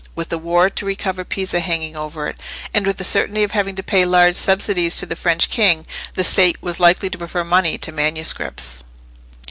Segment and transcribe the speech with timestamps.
[0.15, 2.41] With a war to recover Pisa hanging over it,
[2.73, 5.85] and with the certainty of having to pay large subsidies to the French king,
[6.15, 8.83] the State was likely to prefer money to manuscripts.